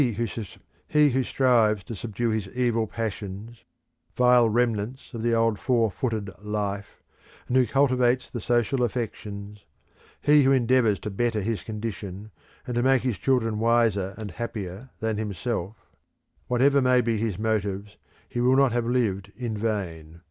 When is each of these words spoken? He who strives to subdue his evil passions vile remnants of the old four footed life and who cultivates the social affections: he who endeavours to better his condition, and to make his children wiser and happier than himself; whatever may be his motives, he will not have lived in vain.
He 0.83 1.09
who 1.11 1.23
strives 1.23 1.83
to 1.83 1.93
subdue 1.95 2.31
his 2.31 2.47
evil 2.55 2.87
passions 2.87 3.63
vile 4.17 4.49
remnants 4.49 5.13
of 5.13 5.21
the 5.21 5.35
old 5.35 5.59
four 5.59 5.91
footed 5.91 6.31
life 6.43 7.03
and 7.47 7.55
who 7.55 7.67
cultivates 7.67 8.27
the 8.27 8.41
social 8.41 8.81
affections: 8.81 9.63
he 10.19 10.41
who 10.41 10.51
endeavours 10.51 10.99
to 11.01 11.11
better 11.11 11.41
his 11.41 11.61
condition, 11.61 12.31
and 12.65 12.73
to 12.73 12.81
make 12.81 13.03
his 13.03 13.19
children 13.19 13.59
wiser 13.59 14.15
and 14.17 14.31
happier 14.31 14.89
than 15.01 15.17
himself; 15.17 15.75
whatever 16.47 16.81
may 16.81 16.99
be 17.01 17.19
his 17.19 17.37
motives, 17.37 17.97
he 18.27 18.41
will 18.41 18.55
not 18.55 18.71
have 18.71 18.87
lived 18.87 19.31
in 19.37 19.55
vain. 19.55 20.19